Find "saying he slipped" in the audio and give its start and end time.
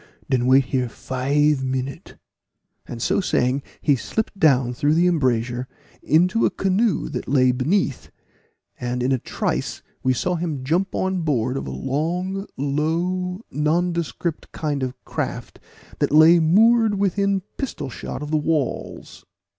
3.21-4.35